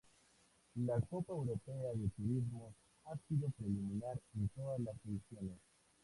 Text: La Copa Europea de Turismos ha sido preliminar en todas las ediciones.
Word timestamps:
La 0.87 0.99
Copa 0.99 1.31
Europea 1.33 1.91
de 1.93 2.09
Turismos 2.17 2.73
ha 3.05 3.15
sido 3.27 3.51
preliminar 3.51 4.19
en 4.35 4.47
todas 4.49 4.79
las 4.79 4.95
ediciones. 5.07 5.59